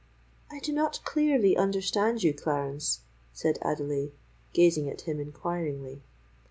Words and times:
"I 0.49 0.59
do 0.59 0.73
not 0.73 0.99
clearly 1.05 1.55
understand 1.55 2.23
you, 2.23 2.33
Clarence," 2.33 3.01
said 3.33 3.59
Adelais, 3.61 4.13
gazing 4.51 4.89
at 4.89 5.01
him 5.01 5.19
enquiringly. 5.19 6.01